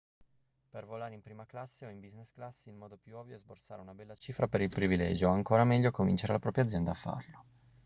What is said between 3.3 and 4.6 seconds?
è sborsare una bella cifra